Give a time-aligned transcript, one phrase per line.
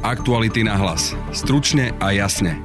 [0.00, 1.12] Aktuality na hlas.
[1.28, 2.56] Stručne a jasne.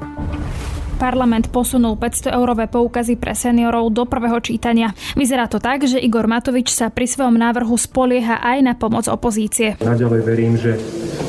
[0.96, 4.96] Parlament posunul 500-eurové poukazy pre seniorov do prvého čítania.
[5.20, 9.76] Vyzerá to tak, že Igor Matovič sa pri svojom návrhu spolieha aj na pomoc opozície.
[9.84, 10.80] Naďalej verím, že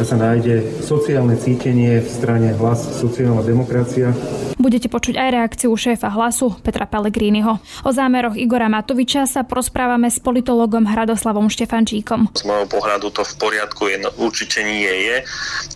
[0.07, 4.15] sa nájde sociálne cítenie v strane hlas sociálna demokracia
[4.67, 7.63] Budete počuť aj reakciu šéfa hlasu Petra Pellegriniho.
[7.87, 12.35] O zámeroch Igora Matoviča sa porozprávame s politologom Hradoslavom Štefančíkom.
[12.35, 15.23] Z môjho pohľadu to v poriadku je, určite nie je.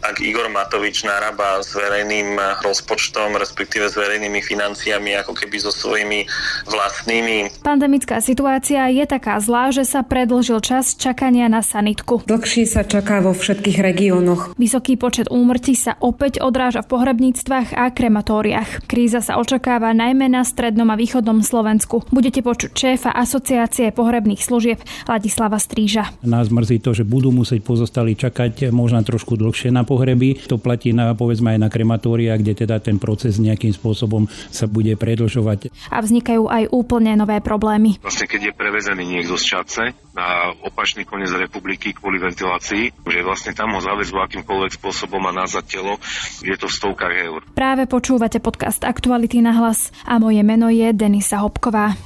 [0.02, 2.34] Ak Igor Matovič narába s verejným
[2.66, 6.26] rozpočtom, respektíve s verejnými financiami, ako keby so svojimi
[6.66, 7.62] vlastnými.
[7.62, 12.26] Pandemická situácia je taká zlá, že sa predlžil čas čakania na sanitku.
[12.26, 14.58] Dlhšie sa čaká vo všetkých regiónoch.
[14.58, 18.79] Vysoký počet úmrtí sa opäť odráža v pohrebníctvách a krematóriách.
[18.86, 22.04] Kríza sa očakáva najmä na strednom a východnom Slovensku.
[22.12, 26.12] Budete počuť šéfa Asociácie pohrebných služieb Ladislava Stríža.
[26.22, 30.38] Nás mrzí to, že budú musieť pozostali čakať možno trošku dlhšie na pohreby.
[30.46, 34.94] To platí na, povedzme aj na krematória, kde teda ten proces nejakým spôsobom sa bude
[34.94, 35.74] predlžovať.
[35.90, 37.98] A vznikajú aj úplne nové problémy.
[38.04, 39.84] Vlastne keď je prevezený niekto z Čace
[40.14, 45.66] na opačný koniec republiky kvôli ventilácii, že vlastne tam ho zavezú akýmkoľvek spôsobom a nazad
[45.66, 45.98] telo,
[46.44, 47.40] je to v stovkách eur.
[47.56, 51.98] Práve počúvate podcast Aktuality na hlas a moje meno je Denisa Hopková.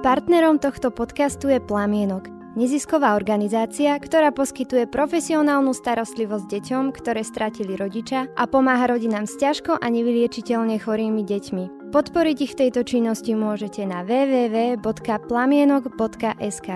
[0.00, 2.28] Partnerom tohto podcastu je Plamienok,
[2.60, 9.80] nezisková organizácia, ktorá poskytuje profesionálnu starostlivosť deťom, ktoré stratili rodiča a pomáha rodinám s ťažko
[9.80, 11.88] a nevyliečiteľne chorými deťmi.
[11.88, 16.68] Podporiť ich v tejto činnosti môžete na www.plamienok.sk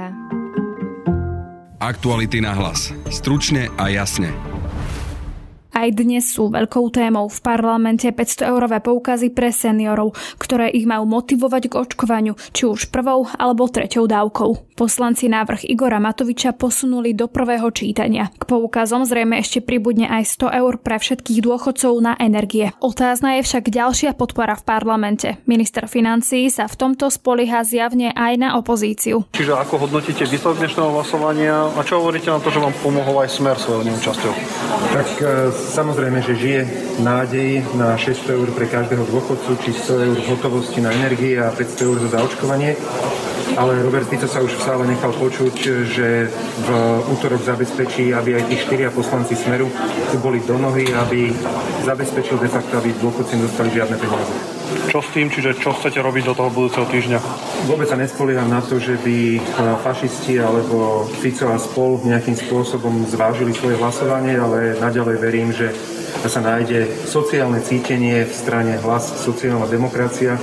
[1.79, 2.91] Aktuality na hlas.
[3.07, 4.58] Stručne a jasne.
[5.79, 11.71] Aj dnes sú veľkou témou v parlamente 500-eurové poukazy pre seniorov, ktoré ich majú motivovať
[11.71, 14.75] k očkovaniu, či už prvou alebo treťou dávkou.
[14.75, 18.31] Poslanci návrh Igora Matoviča posunuli do prvého čítania.
[18.31, 22.75] K poukazom zrejme ešte pribudne aj 100 eur pre všetkých dôchodcov na energie.
[22.83, 25.39] Otázna je však ďalšia podpora v parlamente.
[25.47, 29.27] Minister financií sa v tomto spolieha zjavne aj na opozíciu.
[29.31, 33.31] Čiže ako hodnotíte výsledok dnešného hlasovania a čo hovoríte na to, že vám pomohol aj
[33.35, 34.35] smer svojou neúčasťou?
[34.95, 36.61] Tak e, Samozrejme, že žije
[37.05, 41.85] nádej na 600 eur pre každého dôchodcu, či 100 eur hotovosti na energie a 500
[41.85, 42.73] eur za zaočkovanie.
[43.57, 45.55] Ale Robert Fico sa už v sále nechal počuť,
[45.89, 46.29] že
[46.65, 46.69] v
[47.15, 49.71] útorok zabezpečí, aby aj tí štyria poslanci Smeru
[50.13, 51.33] tu boli do nohy, aby
[51.87, 54.35] zabezpečil de facto, aby dôchodci dostali žiadne peniaze.
[54.89, 57.19] Čo s tým, čiže čo chcete robiť do toho budúceho týždňa?
[57.69, 59.41] Vôbec sa nespolieham na to, že by e,
[59.81, 65.73] fašisti alebo Fico a spol nejakým spôsobom zvážili svoje hlasovanie, ale naďalej verím, že
[66.25, 70.41] sa nájde sociálne cítenie v strane hlas sociálna demokracia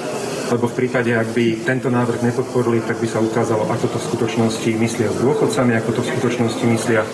[0.51, 4.05] lebo v prípade, ak by tento návrh nepodporili, tak by sa ukázalo, ako to v
[4.13, 7.07] skutočnosti myslia s dôchodcami, ako to v skutočnosti myslia e,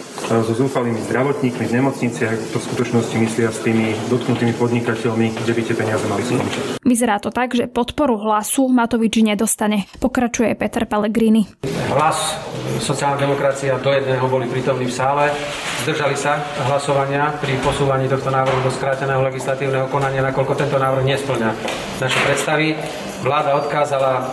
[0.44, 5.52] so zúfalými zdravotníkmi v nemocniciach, ako to v skutočnosti myslia s tými dotknutými podnikateľmi, kde
[5.56, 6.64] by tie peniaze mali skončiť.
[6.84, 9.88] Vyzerá to tak, že podporu hlasu Matovič nedostane.
[10.04, 11.48] Pokračuje Peter Pellegrini.
[11.92, 12.36] Hlas
[12.84, 15.32] sociálna demokracia do jedného boli prítomní v sále.
[15.84, 21.50] Zdržali sa hlasovania pri posúvaní tohto návrhu do skráteného legislatívneho konania, nakoľko tento návrh nesplňa
[22.00, 22.78] naše predstavy
[23.22, 24.24] vláda odkázala e,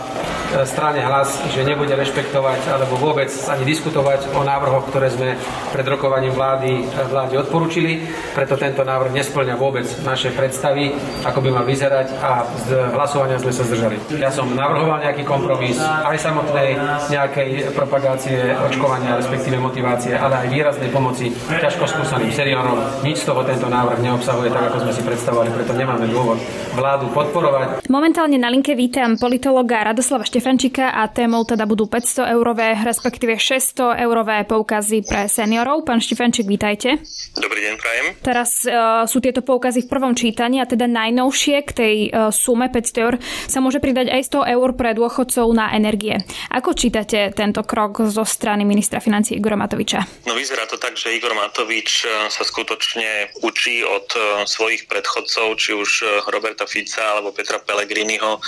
[0.65, 5.37] strane hlas, že nebude rešpektovať alebo vôbec ani diskutovať o návrhoch, ktoré sme
[5.69, 8.01] pred rokovaním vlády, e, vláde odporúčili.
[8.33, 13.53] Preto tento návrh nesplňa vôbec naše predstavy, ako by mal vyzerať a z hlasovania sme
[13.53, 13.97] sa zdržali.
[14.17, 16.75] Ja som navrhoval nejaký kompromis aj samotnej
[17.13, 22.81] nejakej propagácie očkovania, respektíve motivácie, ale aj výraznej pomoci ťažko skúsaným seniorom.
[23.05, 26.41] Nič z toho tento návrh neobsahuje tak, ako sme si predstavovali, preto nemáme dôvod
[26.73, 27.85] vládu podporovať.
[27.91, 34.07] Momentálne na linke vítam politologa Radoslava Štefančika a témou teda budú 500 eurové, respektíve 600
[34.07, 35.83] eurové poukazy pre seniorov.
[35.83, 36.95] Pán Štefančik, vítajte.
[37.35, 38.05] Dobrý deň, prajem.
[38.23, 42.71] Teraz uh, sú tieto poukazy v prvom čítaní a teda najnovšie k tej uh, sume
[42.71, 43.19] 500 eur
[43.51, 46.15] sa môže pridať aj 100 eur pre dôchodcov na energie.
[46.47, 50.23] Ako čítate tento krok zo strany ministra financí Igora Matoviča?
[50.23, 54.07] No vyzerá to tak, že Igor Matovič e, sa skutočne učí od
[54.47, 58.39] svojich predchodcov, či už Roberta Fica alebo Petra Pellegriniho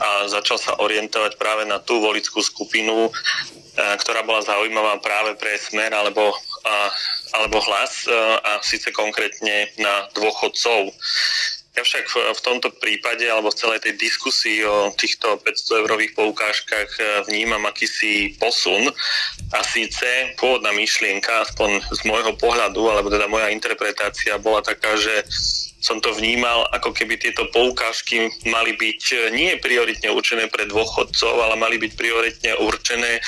[0.00, 3.12] a začal sa orientovať práve na tú volickú skupinu, e,
[4.00, 6.34] ktorá bola zaujímavá práve pre smer alebo,
[7.32, 8.12] alebo hlas e,
[8.44, 10.92] a síce konkrétne na dôchodcov.
[11.76, 16.88] Ja však v tomto prípade alebo v celej tej diskusii o týchto 500 eurových poukážkach
[16.96, 18.88] e, vnímam akýsi posun
[19.52, 25.20] a síce pôvodná myšlienka, aspoň z môjho pohľadu, alebo teda moja interpretácia bola taká, že
[25.86, 31.34] som to vnímal, ako keby tieto poukážky mali byť eh, nie prioritne určené pre dôchodcov,
[31.38, 33.22] ale mali byť prioritne určené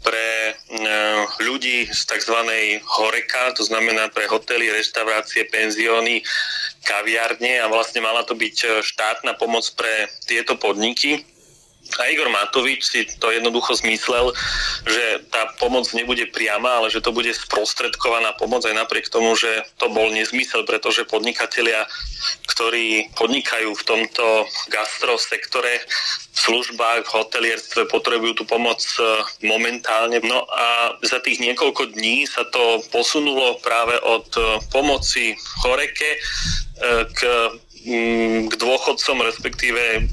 [0.00, 2.36] pre eh, ľudí z tzv.
[2.80, 6.24] horeka, to znamená pre hotely, reštaurácie, penzióny,
[6.88, 11.28] kaviárne a vlastne mala to byť štátna pomoc pre tieto podniky
[11.98, 14.30] a Igor Matovič si to jednoducho zmyslel,
[14.86, 19.66] že tá pomoc nebude priama, ale že to bude sprostredkovaná pomoc aj napriek tomu, že
[19.80, 21.88] to bol nezmysel, pretože podnikatelia,
[22.46, 25.82] ktorí podnikajú v tomto gastrosektore,
[26.30, 29.02] v službách, v hotelierstve potrebujú tú pomoc e,
[29.44, 30.22] momentálne.
[30.24, 34.40] No a za tých niekoľko dní sa to posunulo práve od e,
[34.70, 36.18] pomoci choreke e,
[37.12, 37.20] k,
[38.46, 40.06] k dôchodcom, respektíve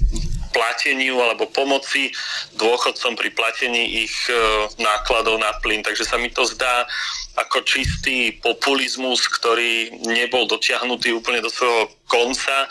[0.58, 2.10] plateniu alebo pomoci
[2.58, 4.34] dôchodcom pri platení ich e,
[4.82, 5.86] nákladov na plyn.
[5.86, 6.90] Takže sa mi to zdá
[7.38, 12.66] ako čistý populizmus, ktorý nebol dotiahnutý úplne do svojho konca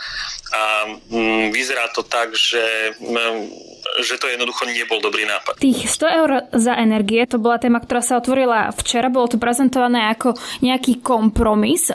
[0.51, 0.63] a
[1.11, 3.47] mm, vyzerá to tak, že, mm,
[4.03, 5.63] že to jednoducho nebol dobrý nápad.
[5.63, 10.11] Tých 100 eur za energie, to bola téma, ktorá sa otvorila včera, bolo to prezentované
[10.11, 10.35] ako
[10.65, 11.91] nejaký kompromis.
[11.91, 11.95] E,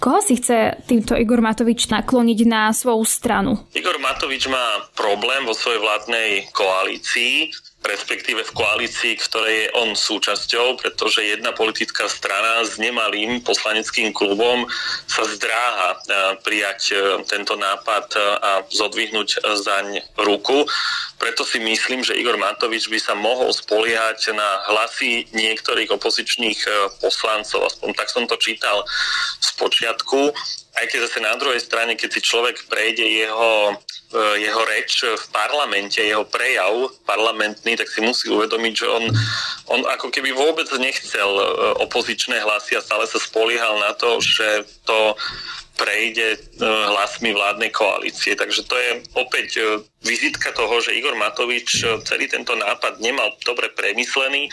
[0.00, 3.60] koho si chce týmto Igor Matovič nakloniť na svoju stranu?
[3.76, 7.52] Igor Matovič má problém vo svojej vládnej koalícii
[7.86, 14.66] respektíve v koalícii, ktorej je on súčasťou, pretože jedna politická strana s nemalým poslaneckým klubom
[15.06, 15.98] sa zdráha e,
[16.42, 16.94] prijať e,
[17.24, 20.66] tento nápad e, a zodvihnúť zaň ruku.
[21.16, 26.60] Preto si myslím, že Igor Matovič by sa mohol spoliehať na hlasy niektorých opozičných
[27.00, 28.84] poslancov, aspoň tak som to čítal
[29.40, 30.34] z počiatku
[30.76, 33.80] aj keď zase na druhej strane, keď si človek prejde jeho,
[34.14, 39.04] jeho reč v parlamente, jeho prejav parlamentný, tak si musí uvedomiť, že on,
[39.74, 41.44] on ako keby vôbec nechcel e,
[41.82, 45.18] opozičné hlasy a stále sa spoliehal na to, že to
[45.74, 48.38] prejde e, hlasmi vládnej koalície.
[48.38, 49.48] Takže to je opäť
[50.06, 54.46] vizitka toho, že Igor Matovič celý tento nápad nemal dobre premyslený,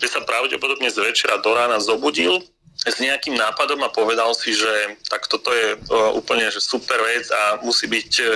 [0.00, 2.40] že sa pravdepodobne z večera do rána zobudil
[2.84, 5.80] s nejakým nápadom a povedal si, že tak toto je
[6.14, 8.30] úplne že super vec a musí byť, e,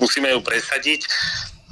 [0.00, 1.08] musíme ju presadiť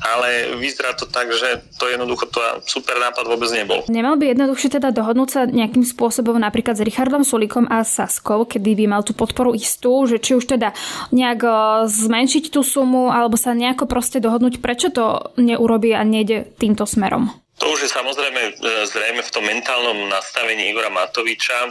[0.03, 3.87] ale vyzerá to tak, že to jednoducho to super nápad vôbec nebol.
[3.87, 8.75] Nemal by jednoduchšie teda dohodnúť sa nejakým spôsobom napríklad s Richardom Sulikom a Saskou, kedy
[8.83, 10.75] by mal tú podporu istú, že či už teda
[11.15, 11.51] nejak e,
[11.87, 17.42] zmenšiť tú sumu alebo sa nejako proste dohodnúť, prečo to neurobí a nejde týmto smerom?
[17.63, 18.53] To už je samozrejme e,
[18.91, 21.71] zrejme v tom mentálnom nastavení Igora Matoviča.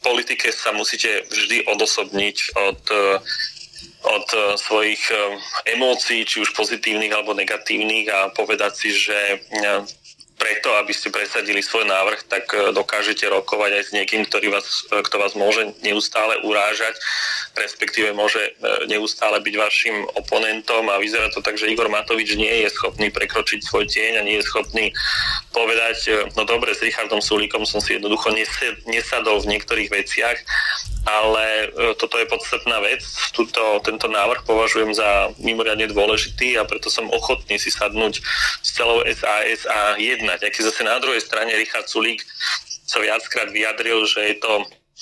[0.00, 3.02] politike sa musíte vždy odosobniť od e,
[4.04, 4.28] od
[4.60, 5.00] svojich
[5.64, 9.40] emócií, či už pozitívnych alebo negatívnych a povedať si, že
[10.44, 14.84] preto, aby ste presadili svoj návrh, tak e, dokážete rokovať aj s niekým, ktorý vás,
[14.92, 17.00] e, kto vás môže neustále urážať,
[17.56, 18.52] respektíve môže e,
[18.84, 23.64] neustále byť vašim oponentom a vyzerá to tak, že Igor Matovič nie je schopný prekročiť
[23.64, 24.92] svoj tieň a nie je schopný
[25.56, 28.28] povedať, no dobre, s Richardom Sulíkom som si jednoducho
[28.84, 30.36] nesadol v niektorých veciach,
[31.04, 31.70] ale
[32.00, 33.04] toto je podstatná vec.
[33.36, 38.24] Tuto, tento návrh považujem za mimoriadne dôležitý a preto som ochotný si sadnúť
[38.64, 42.24] s celou SAS a jednať keď zase na druhej strane Richard Sulík
[42.84, 44.52] sa viackrát vyjadril, že je to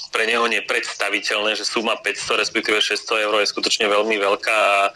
[0.09, 4.91] pre neho nepredstaviteľné, že suma 500 respektíve 600 eur je skutočne veľmi veľká a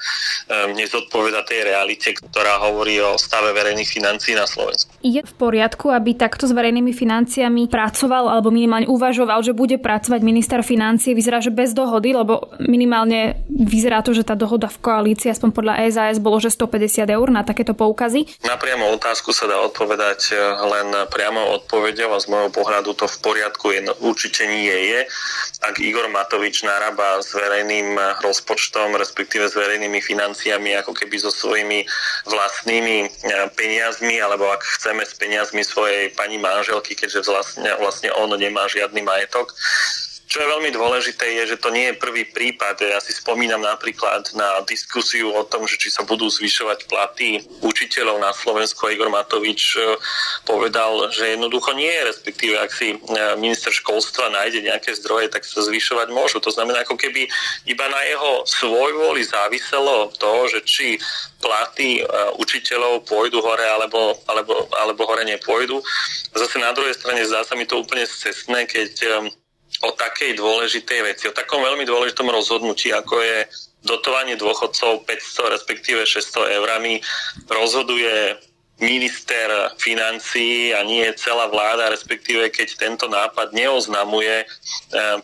[0.73, 4.89] nezodpoveda tej realite, ktorá hovorí o stave verejných financií na Slovensku.
[5.05, 10.21] Je v poriadku, aby takto s verejnými financiami pracoval alebo minimálne uvažoval, že bude pracovať
[10.25, 11.13] minister financie.
[11.13, 15.75] Vyzerá, že bez dohody, lebo minimálne vyzerá to, že tá dohoda v koalícii, aspoň podľa
[15.93, 18.25] SAS, bolo, že 150 eur na takéto poukazy.
[18.49, 23.05] Na priamo otázku sa dá odpovedať eh, len priamo odpovedou a z môjho pohľadu to
[23.05, 25.01] v poriadku je, určite nie je je,
[25.67, 31.83] ak Igor Matovič narába s verejným rozpočtom, respektíve s verejnými financiami, ako keby so svojimi
[32.29, 33.09] vlastnými e,
[33.59, 39.03] peniazmi, alebo ak chceme s peniazmi svojej pani manželky, keďže vlastne, vlastne on nemá žiadny
[39.03, 39.53] majetok,
[40.37, 42.85] čo je veľmi dôležité je, že to nie je prvý prípad.
[42.85, 48.21] Ja si spomínam napríklad na diskusiu o tom, že či sa budú zvyšovať platy učiteľov
[48.21, 48.85] na Slovensku.
[48.93, 49.97] Igor Matovič e,
[50.45, 52.97] povedal, že jednoducho nie, respektíve ak si e,
[53.41, 56.37] minister školstva nájde nejaké zdroje, tak sa zvyšovať môžu.
[56.45, 57.25] To znamená, ako keby
[57.65, 61.01] iba na jeho svojvoli záviselo to, že či
[61.41, 65.81] platy e, učiteľov pôjdu hore alebo, alebo, alebo hore nepôjdu.
[66.37, 69.25] Zase na druhej strane zdá sa mi to úplne cestné, keď
[69.83, 73.39] o takej dôležitej veci, o takom veľmi dôležitom rozhodnutí, ako je
[73.87, 76.99] dotovanie dôchodcov 500 respektíve 600 eurami,
[77.47, 78.35] rozhoduje
[78.77, 84.47] minister financí a nie celá vláda, respektíve keď tento nápad neoznamuje e,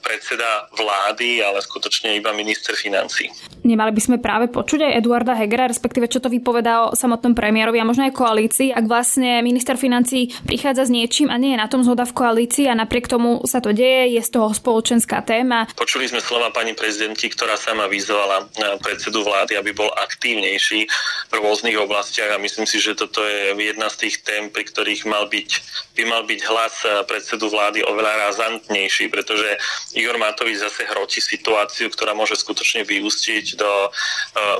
[0.00, 3.28] predseda vlády, ale skutočne iba minister financí.
[3.60, 7.76] Nemali by sme práve počuť aj Eduarda Hegera, respektíve čo to vypovedá o samotnom premiérovi
[7.76, 11.68] a možno aj koalícii, ak vlastne minister financí prichádza s niečím a nie je na
[11.68, 15.68] tom zhoda v koalícii a napriek tomu sa to deje, je z toho spoločenská téma.
[15.76, 20.88] Počuli sme slova pani prezidentky, ktorá sama vyzvala e, predsedu vlády, aby bol aktívnejší
[21.28, 25.04] v rôznych oblastiach a myslím si, že toto je jedna z tých tém, pri ktorých
[25.04, 25.50] mal byť,
[25.98, 29.58] by mal byť hlas eh, predsedu vlády oveľa razantnejší, pretože
[29.98, 33.90] Igor Matovič zase hroti situáciu, ktorá môže skutočne vyústiť do eh,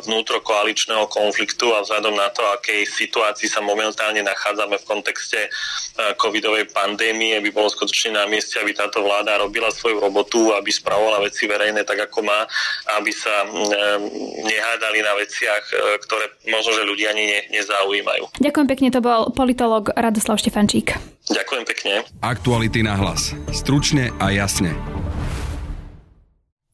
[0.04, 5.50] vnútrokoaličného konfliktu a vzhľadom na to, akej situácii sa momentálne nachádzame v kontexte eh,
[6.18, 11.24] covidovej pandémie, by bolo skutočne na mieste, aby táto vláda robila svoju robotu, aby spravovala
[11.24, 12.44] veci verejné tak, ako má,
[13.00, 13.44] aby sa
[14.42, 15.64] nehádali na veciach,
[16.04, 18.24] ktoré možno, že ľudia ani ne, nezaujímajú.
[18.40, 20.96] Ďakujem pekne, to bol politolog Radoslav Štefančík.
[21.28, 21.92] Ďakujem pekne.
[22.24, 23.36] Aktuality na hlas.
[23.52, 24.72] Stručne a jasne.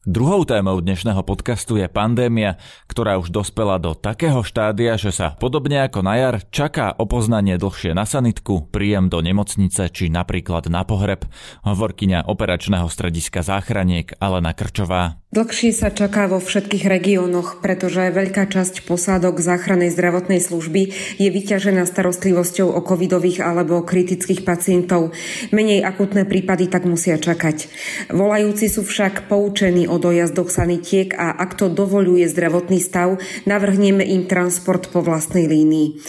[0.07, 2.55] Druhou témou dnešného podcastu je pandémia,
[2.89, 7.93] ktorá už dospela do takého štádia, že sa podobne ako na jar čaká opoznanie dlhšie
[7.93, 11.29] na sanitku, príjem do nemocnice či napríklad na pohreb,
[11.61, 15.21] hovorkyňa operačného strediska záchraniek Alena Krčová.
[15.29, 20.89] Dlhšie sa čaká vo všetkých regiónoch, pretože veľká časť posádok záchrannej zdravotnej služby
[21.21, 25.13] je vyťažená starostlivosťou o covidových alebo kritických pacientov.
[25.53, 27.69] Menej akutné prípady tak musia čakať.
[28.09, 34.25] Volajúci sú však poučení o dojazdoch sanitiek a ak to dovoluje zdravotný stav, navrhneme im
[34.25, 36.01] transport po vlastnej línii.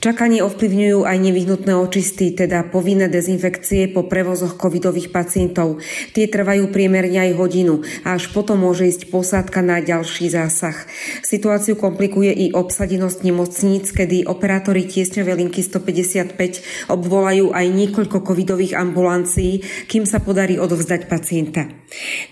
[0.00, 5.80] Čakanie ovplyvňujú aj nevyhnutné očisty, teda povinné dezinfekcie po prevozoch covidových pacientov.
[6.12, 10.76] Tie trvajú priemerne aj hodinu a až potom môže ísť posádka na ďalší zásah.
[11.24, 19.64] Situáciu komplikuje i obsadenosť nemocníc, kedy operátori tiesňovej linky 155 obvolajú aj niekoľko covidových ambulancií,
[19.88, 21.68] kým sa podarí odovzdať pacienta.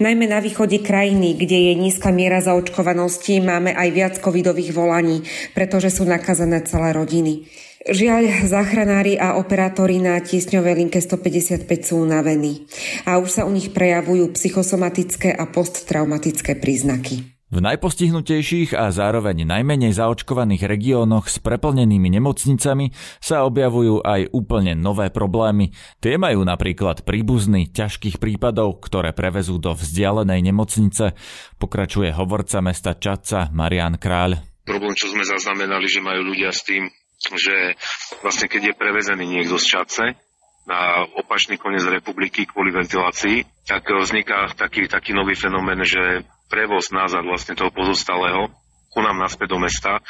[0.02, 5.24] Najmä na východe krajiny, kde je nízka miera zaočkovanosti, máme aj viac covidových volaní,
[5.56, 7.48] pretože sú nakazané celé rodiny.
[7.82, 12.70] Žiaľ, záchranári a operátori na tiesňovej linke 155 sú unavení
[13.02, 17.31] a už sa u nich prejavujú psychosomatické a posttraumatické príznaky.
[17.52, 25.12] V najpostihnutejších a zároveň najmenej zaočkovaných regiónoch s preplnenými nemocnicami sa objavujú aj úplne nové
[25.12, 25.76] problémy.
[26.00, 31.12] Tie majú napríklad príbuzny ťažkých prípadov, ktoré prevezú do vzdialenej nemocnice,
[31.60, 34.40] pokračuje hovorca mesta Čaca Marian Kráľ.
[34.64, 36.88] Problém, čo sme zaznamenali, že majú ľudia s tým
[37.22, 37.78] že
[38.18, 40.18] vlastne keď je prevezený niekto z Čace
[40.66, 47.24] na opačný koniec republiky kvôli ventilácii, tak vzniká taký, taký nový fenomén, že prevoz nazad
[47.24, 48.52] vlastne toho pozostalého
[48.92, 50.04] ku nám naspäť do mesta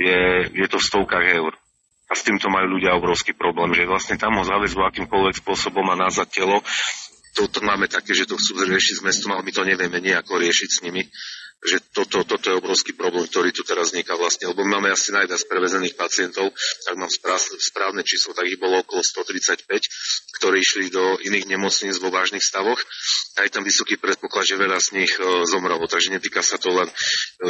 [0.00, 1.52] je, je to v stovkách eur.
[2.08, 6.00] A s týmto majú ľudia obrovský problém, že vlastne tam ho zavezú akýmkoľvek spôsobom a
[6.00, 6.64] nazad telo.
[7.36, 10.68] Toto máme také, že to chcú riešiť s mestom, ale my to nevieme nejako riešiť
[10.72, 11.04] s nimi
[11.64, 15.48] že toto, toto je obrovský problém, ktorý tu teraz vzniká vlastne, lebo máme asi najviac
[15.48, 16.52] prevezených pacientov,
[16.84, 17.08] tak mám
[17.56, 19.64] správne číslo, tak ich bolo okolo 135,
[20.40, 22.76] ktorí išli do iných nemocníc vo vážnych stavoch
[23.40, 26.68] a je tam vysoký predpoklad, že veľa z nich e, zomrelo, takže netýka sa to
[26.68, 26.94] len e,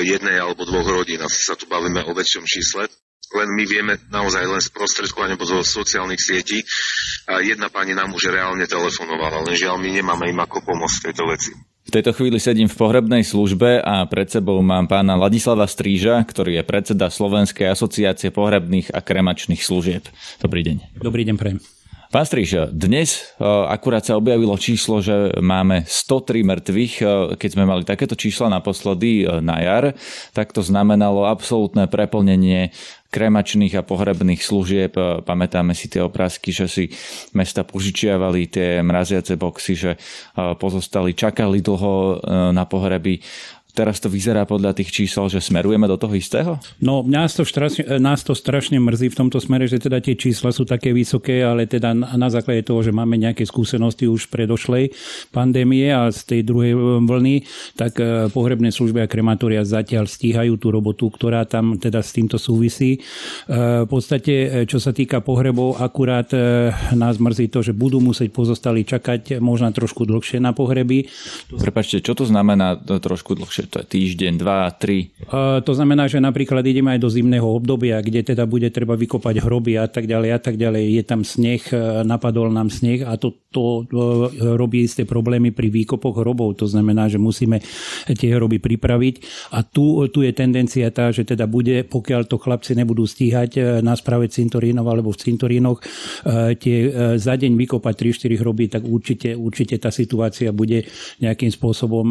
[0.07, 2.87] jednej alebo dvoch rodín, asi sa tu bavíme o väčšom čísle
[3.35, 6.63] len my vieme naozaj len z prostredku alebo zo sociálnych sietí.
[7.27, 11.05] A jedna pani nám už reálne telefonovala, len žiaľ my nemáme im ako pomôcť v
[11.11, 11.74] tejto veci.
[11.85, 16.57] V tejto chvíli sedím v pohrebnej službe a pred sebou mám pána Ladislava Stríža, ktorý
[16.57, 20.09] je predseda Slovenskej asociácie pohrebných a kremačných služieb.
[20.41, 20.97] Dobrý deň.
[20.97, 21.61] Dobrý deň, prejem.
[22.09, 26.95] Pán Stríž, dnes e, akurát sa objavilo číslo, že máme 103 mŕtvych.
[27.03, 29.99] E, keď sme mali takéto čísla naposledy e, na jar,
[30.31, 32.71] tak to znamenalo absolútne preplnenie
[33.15, 34.99] kremačných a pohrebných služieb.
[35.23, 36.91] Pamätáme si tie obrázky, že si
[37.31, 39.93] mesta požičiavali tie mraziace boxy, že
[40.59, 42.19] pozostali, čakali dlho
[42.51, 43.23] na pohreby
[43.75, 46.63] teraz to vyzerá podľa tých čísel, že smerujeme do toho istého?
[46.79, 50.55] No, nás to, strašne, nás to strašne mrzí v tomto smere, že teda tie čísla
[50.55, 54.95] sú také vysoké, ale teda na základe toho, že máme nejaké skúsenosti už predošlej
[55.35, 57.43] pandémie a z tej druhej vlny,
[57.75, 62.39] tak e, pohrebné služby a krematória zatiaľ stíhajú tú robotu, ktorá tam teda s týmto
[62.39, 63.03] súvisí.
[63.51, 66.31] E, v podstate, e, čo sa týka pohrebov, akurát
[66.95, 71.11] nás mrzí to, že budú musieť pozostali čakať možno trošku dlhšie na pohreby.
[71.51, 73.64] Prepačte, čo to znamená trošku dlhšie?
[73.69, 75.13] To je týždeň, dva, tri?
[75.31, 79.81] To znamená, že napríklad ideme aj do zimného obdobia, kde teda bude treba vykopať hroby
[79.81, 80.85] a tak ďalej a tak ďalej.
[80.95, 81.63] Je tam sneh,
[82.05, 83.89] napadol nám sneh a to, to
[84.55, 86.59] robí isté problémy pri výkopoch hrobov.
[86.61, 87.61] To znamená, že musíme
[88.11, 89.15] tie hroby pripraviť
[89.55, 93.95] a tu, tu je tendencia tá, že teda bude, pokiaľ to chlapci nebudú stíhať na
[93.95, 95.79] správe cintorínov alebo v cintorínoch
[96.59, 96.77] tie
[97.19, 100.87] za deň vykopať 3-4 hroby, tak určite, určite tá situácia bude
[101.23, 102.11] nejakým spôsobom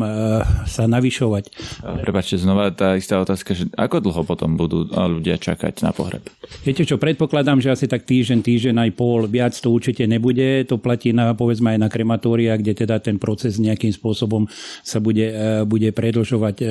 [0.67, 1.42] sa navyšovať.
[1.81, 6.23] Prepačte, znova tá istá otázka, že ako dlho potom budú ľudia čakať na pohreb?
[6.61, 10.61] Viete čo, predpokladám, že asi tak týždeň, týždeň aj pol, viac to určite nebude.
[10.69, 14.45] To platí na, povedzme aj na krematória, kde teda ten proces nejakým spôsobom
[14.85, 16.55] sa bude, e, bude predlžovať.
[16.61, 16.65] E,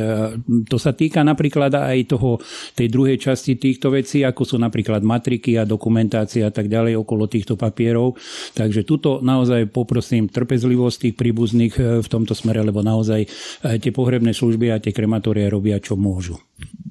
[0.70, 2.38] to sa týka napríklad aj toho,
[2.78, 7.26] tej druhej časti týchto vecí, ako sú napríklad matriky a dokumentácia a tak ďalej okolo
[7.26, 8.14] týchto papierov.
[8.54, 13.26] Takže tuto naozaj poprosím trpezlivosť tých príbuzných e, v tomto smere, lebo naozaj
[13.62, 16.38] tie pohrebné služby a tie krematórie robia, čo môžu.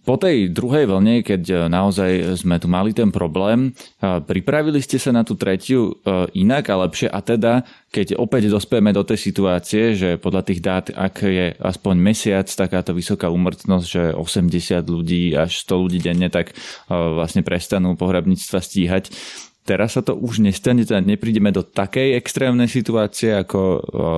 [0.01, 3.69] Po tej druhej vlne, keď naozaj sme tu mali ten problém,
[4.01, 5.93] pripravili ste sa na tú tretiu
[6.33, 7.05] inak a lepšie.
[7.05, 7.61] A teda,
[7.93, 12.97] keď opäť dospieme do tej situácie, že podľa tých dát, ak je aspoň mesiac takáto
[12.97, 16.57] vysoká úmrtnosť, že 80 ľudí až 100 ľudí denne, tak
[16.89, 19.13] vlastne prestanú pohrebníctva stíhať,
[19.63, 23.59] teraz sa to už nestane, teda neprídeme do takej extrémnej situácie ako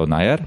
[0.07, 0.41] na jar?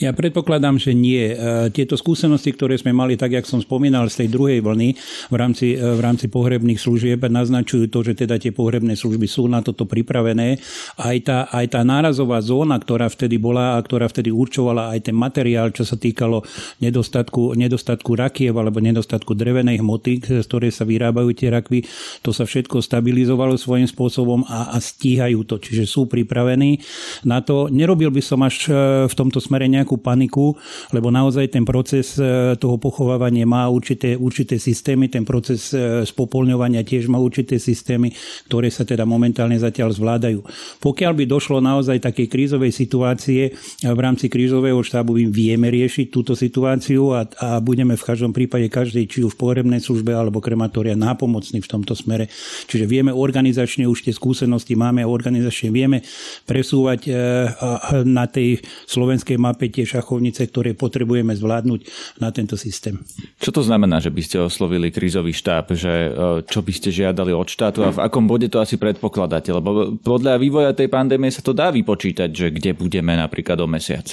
[0.00, 1.32] Ja predpokladám, že nie.
[1.32, 1.36] E,
[1.70, 4.88] tieto skúsenosti, ktoré sme mali, tak jak som spomínal z tej druhej vlny
[5.30, 9.46] v rámci, e, v rámci pohrebných služieb, naznačujú to, že teda tie pohrebné služby sú
[9.46, 10.58] na toto pripravené.
[10.98, 15.16] Aj tá, aj tá nárazová zóna, ktorá vtedy bola a ktorá vtedy určovala aj ten
[15.16, 16.42] materiál, čo sa týkalo
[16.80, 21.84] nedostatku, nedostatku rakiev alebo nedostatku drevenej hmoty, z ktorej sa vyrábajú tie rakvy,
[22.24, 26.78] to sa všetko stabilizovalo svojím spôsobom a, a stíhajú to, čiže sú pripravení
[27.26, 27.66] na to.
[27.70, 28.72] Nerobil by som až e,
[29.10, 30.54] v tomto smere nejakú paniku,
[30.94, 36.86] lebo naozaj ten proces e, toho pochovávania má určité, určité systémy, ten proces e, spopolňovania
[36.86, 38.14] tiež má určité systémy,
[38.46, 40.40] ktoré sa teda momentálne zatiaľ zvládajú.
[40.78, 47.16] Pokiaľ by došlo naozaj takej krízovej situácie, v rámci krízového štábu vieme riešiť túto situáciu
[47.16, 51.62] a, a budeme v každom prípade každej, či už v pohrebnej službe alebo krematória nápomocní
[51.62, 52.28] v tomto smere.
[52.66, 56.04] Čiže vieme organizačne už tie skúsenosti máme a organizačne vieme
[56.44, 57.10] presúvať e,
[58.04, 61.80] na tej slovenskej mape tie šachovnice, ktoré potrebujeme zvládnuť
[62.20, 63.00] na tento systém.
[63.40, 65.72] Čo to znamená, že by ste oslovili krízový štáb?
[65.72, 66.10] Že, e,
[66.44, 69.48] čo by ste žiadali od štátu a v akom bode to asi predpokladáte?
[69.48, 74.04] Lebo podľa vývoja tej pandémie sa to dá vypočítať, že kde budeme napríklad o mesiac.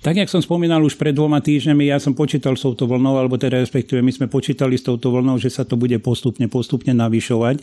[0.00, 3.36] Tak, jak som spomínal už pred dvoma týždňami, ja som počítal s touto vlnou, alebo
[3.36, 7.56] teda respektíve my sme počítali s touto vlnou, že sa to bude postupne, postupne navyšovať,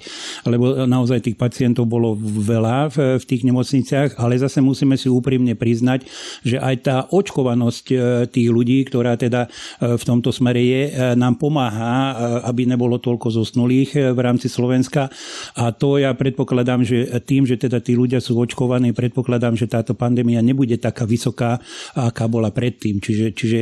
[0.45, 5.55] lebo naozaj tých pacientov bolo veľa v, v tých nemocniciach, ale zase musíme si úprimne
[5.55, 6.05] priznať,
[6.43, 7.95] že aj tá očkovanosť e,
[8.27, 12.13] tých ľudí, ktorá teda e, v tomto smere je, e, nám pomáha,
[12.45, 15.07] aby nebolo toľko zosnulých v rámci Slovenska.
[15.57, 19.95] A to ja predpokladám, že tým, že teda tí ľudia sú očkovaní, predpokladám, že táto
[19.95, 21.61] pandémia nebude taká vysoká,
[21.95, 22.99] aká bola predtým.
[22.99, 23.59] Čiže, čiže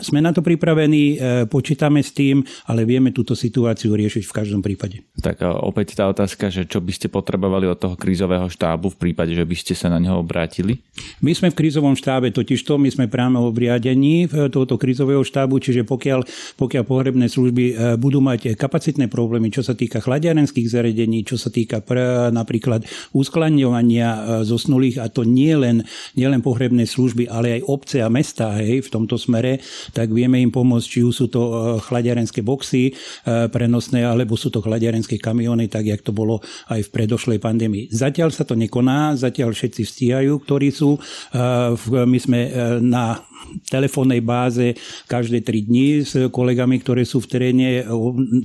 [0.00, 1.18] sme na to pripravení,
[1.48, 5.02] počítame s tým, ale vieme túto situáciu riešiť v každom prípade.
[5.18, 9.32] Tak opäť tá otázka, že čo by ste potrebovali od toho krízového štábu v prípade,
[9.32, 10.84] že by ste sa na neho obrátili?
[11.24, 15.88] My sme v krízovom štábe Totižto my sme priamo v riadení tohoto krízového štábu, čiže
[15.88, 16.20] pokiaľ,
[16.60, 21.48] pokiaľ pohrebné služby e, budú mať kapacitné problémy, čo sa týka chladiarenských zariadení, čo sa
[21.48, 22.84] týka pre, napríklad
[23.16, 25.80] uskladňovania e, zosnulých, a to nie len,
[26.12, 29.64] nie len pohrebné služby, ale aj obce a mesta hej, v tomto smere,
[29.96, 32.92] tak vieme im pomôcť, či sú to chladiarenské boxy
[33.24, 37.94] prenosné, alebo sú to chladiarenské kamiony, tak jak to bolo aj v predošlej pandémii.
[37.94, 40.98] Zatiaľ sa to nekoná, zatiaľ všetci stíhajú, ktorí sú
[41.78, 42.50] v my sme e,
[42.82, 43.22] na
[43.70, 44.74] telefónnej báze
[45.06, 47.82] každé tri dni s kolegami, ktoré sú v teréne, e,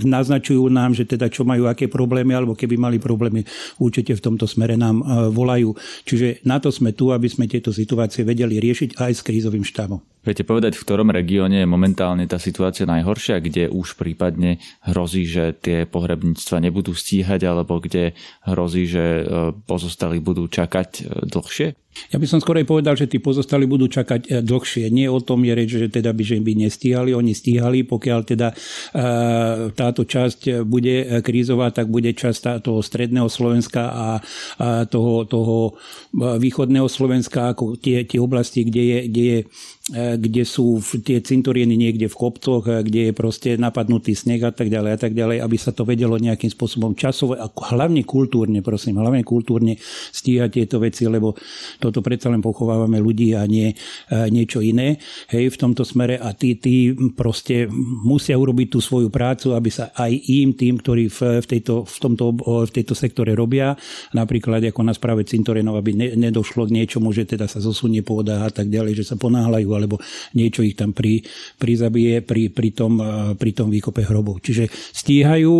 [0.05, 3.41] naznačujú nám, že teda čo majú, aké problémy, alebo keby mali problémy,
[3.81, 5.73] určite v tomto smere nám e, volajú.
[6.05, 9.97] Čiže na to sme tu, aby sme tieto situácie vedeli riešiť aj s krízovým štábom.
[10.29, 15.57] Viete povedať, v ktorom regióne je momentálne tá situácia najhoršia, kde už prípadne hrozí, že
[15.57, 18.13] tie pohrebníctva nebudú stíhať, alebo kde
[18.45, 19.25] hrozí, že
[19.65, 21.73] pozostali budú čakať dlhšie?
[22.09, 24.87] Ja by som skorej povedal, že tí pozostali budú čakať e, dlhšie.
[24.93, 28.47] Nie o tom je reč, že teda by, že by nestíhali, oni stíhali, pokiaľ teda
[28.49, 28.55] e,
[29.73, 34.07] táto časť bude krízová, tak bude časť toho stredného Slovenska a
[34.89, 35.75] toho, toho
[36.15, 39.39] východného Slovenska, ako tie, tie oblasti, kde je, kde je
[39.93, 44.91] kde sú tie cintorieny niekde v kopcoch, kde je proste napadnutý sneh a tak ďalej
[44.93, 49.25] a tak ďalej, aby sa to vedelo nejakým spôsobom časové a hlavne kultúrne, prosím, hlavne
[49.25, 49.81] kultúrne
[50.13, 51.33] stíhať tieto veci, lebo
[51.79, 53.71] toto predsa len pochovávame ľudí a nie
[54.11, 54.99] niečo iné.
[55.31, 57.71] Hej, v tomto smere a tí, tí proste
[58.03, 61.97] musia urobiť tú svoju prácu, aby sa aj im, tým, ktorí v, v, tejto, v,
[61.97, 62.25] tomto,
[62.67, 63.73] v tejto sektore robia,
[64.11, 68.43] napríklad ako na správe cintorenov, aby ne, nedošlo k niečomu, že teda sa zosunie pôda
[68.43, 70.01] a tak ďalej, že sa ponáhľajú, alebo
[70.35, 71.23] niečo ich tam pri,
[71.57, 72.99] prizabije pri, pri, tom,
[73.39, 74.43] pri tom výkope hrobov.
[74.43, 75.53] Čiže stíhajú,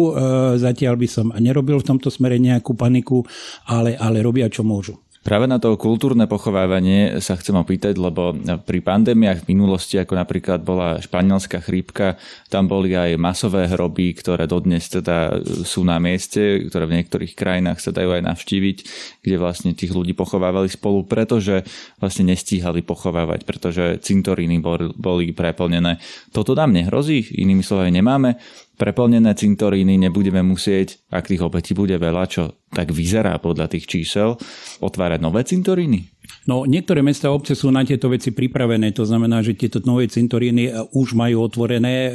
[0.60, 3.24] zatiaľ by som nerobil v tomto smere nejakú paniku,
[3.70, 5.09] ale, ale robia, čo môžu.
[5.20, 8.32] Práve na to kultúrne pochovávanie sa chcem opýtať, lebo
[8.64, 12.16] pri pandémiách v minulosti, ako napríklad bola španielská chrípka,
[12.48, 17.84] tam boli aj masové hroby, ktoré dodnes teda sú na mieste, ktoré v niektorých krajinách
[17.84, 18.78] sa dajú aj navštíviť,
[19.20, 21.68] kde vlastne tých ľudí pochovávali spolu, pretože
[22.00, 24.64] vlastne nestíhali pochovávať, pretože cintoríny
[24.96, 26.00] boli preplnené.
[26.32, 28.40] Toto nám nehrozí, inými slovami nemáme
[28.80, 34.40] preplnené cintoríny nebudeme musieť, ak tých obetí bude veľa, čo tak vyzerá podľa tých čísel,
[34.80, 36.08] otvárať nové cintoríny?
[36.50, 40.10] No, niektoré mesta a obce sú na tieto veci pripravené, to znamená, že tieto nové
[40.10, 42.12] cintoríny e, už majú otvorené, e,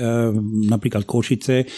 [0.66, 1.70] napríklad Košice,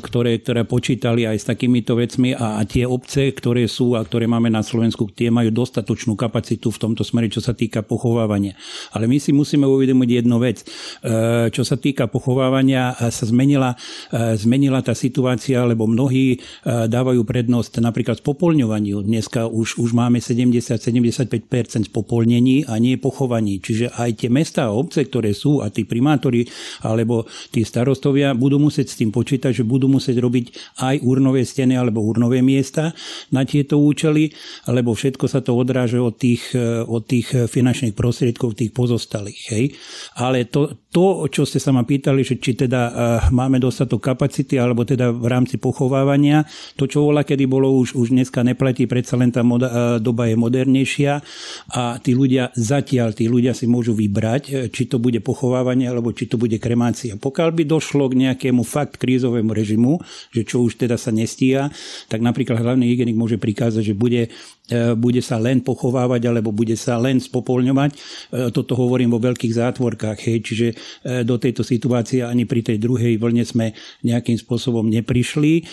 [0.00, 4.48] ktoré, ktoré počítali aj s takýmito vecmi a tie obce, ktoré sú a ktoré máme
[4.48, 8.56] na Slovensku, tie majú dostatočnú kapacitu v tomto smere, čo sa týka pochovávania.
[8.96, 10.64] Ale my si musíme uvedomiť jednu vec.
[11.52, 13.74] Čo sa týka pochovávania, sa zmenila,
[14.14, 19.02] zmenila tá situácia, lebo mnohí dávajú prednosť napríklad spopolňovaniu.
[19.04, 23.58] Dneska už, už máme 70-75 spopolnení a nie pochovaní.
[23.62, 26.46] Čiže aj tie mesta a obce, ktoré sú a tí primátori
[26.84, 30.46] alebo tí starostovia budú musieť s tým počítať, že budú musieť robiť
[30.82, 32.92] aj urnové steny alebo urnové miesta
[33.32, 34.30] na tieto účely,
[34.68, 36.54] lebo všetko sa to odráže od tých,
[36.86, 39.40] od tých finančných prostriedkov tých pozostalých.
[39.52, 39.64] Hej.
[40.20, 42.94] Ale to, to, čo ste sa ma pýtali, že či teda uh,
[43.28, 48.16] máme dostatok kapacity alebo teda v rámci pochovávania, to, čo vola kedy bolo, už, už
[48.16, 51.12] dneska neplatí, predsa len tá moda, uh, doba je modernejšia
[51.76, 56.16] a tí ľudia zatiaľ, tí ľudia si môžu vybrať, e, či to bude pochovávanie alebo
[56.16, 57.20] či to bude kremácia.
[57.20, 60.00] Pokiaľ by došlo k nejakému fakt krízovému režimu,
[60.32, 61.68] že čo už teda sa nestíha,
[62.08, 64.32] tak napríklad hlavný hygienik môže prikázať, že bude
[64.98, 67.90] bude sa len pochovávať alebo bude sa len spopolňovať.
[67.94, 67.96] E,
[68.50, 70.74] toto hovorím vo veľkých zátvorkách, hej, čiže e,
[71.22, 73.66] do tejto situácie ani pri tej druhej vlne sme
[74.02, 75.66] nejakým spôsobom neprišli,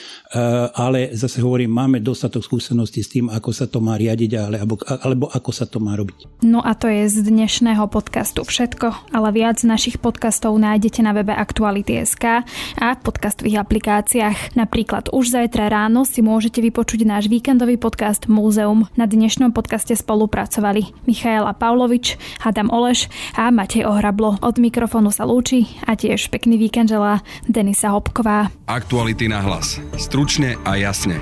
[0.74, 5.26] ale zase hovorím, máme dostatok skúseností s tým, ako sa to má riadiť alebo, alebo
[5.30, 6.44] ako sa to má robiť.
[6.46, 11.34] No a to je z dnešného podcastu všetko, ale viac našich podcastov nájdete na webe
[11.34, 12.46] Aktuality.sk
[12.80, 14.58] a v podcastových aplikáciách.
[14.58, 20.92] Napríklad už zajtra ráno si môžete vypočuť náš víkendový podcast Múzeum na dnešnom podcaste spolupracovali
[21.08, 24.42] Michaela Pavlovič, Adam Oleš a Matej Ohrablo.
[24.42, 28.50] Od mikrofónu sa lúči a tiež pekný víkend želá Denisa Hopková.
[28.68, 29.78] Aktuality na hlas.
[29.96, 31.22] Stručne a jasne.